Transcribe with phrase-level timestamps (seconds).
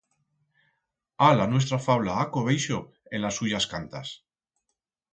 [1.25, 2.83] Ha la nuestra fabla a cobeixo
[3.15, 4.19] en las suyas cantas.